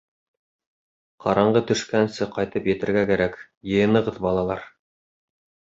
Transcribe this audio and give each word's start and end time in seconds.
—Ҡараңғы 1.25 1.61
төшкәнсе 1.73 2.29
ҡайтып 2.39 2.71
етергә 2.71 3.05
кәрәк, 3.13 3.39
йыйынығыҙ, 3.71 4.21
балалар! 4.29 4.69